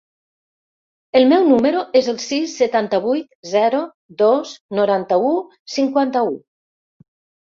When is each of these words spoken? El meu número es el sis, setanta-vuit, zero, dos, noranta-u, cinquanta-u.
El 1.19 1.25
meu 1.31 1.43
número 1.49 1.81
es 1.99 2.07
el 2.13 2.15
sis, 2.23 2.55
setanta-vuit, 2.61 3.29
zero, 3.51 3.81
dos, 4.23 4.53
noranta-u, 4.79 5.29
cinquanta-u. 5.77 6.33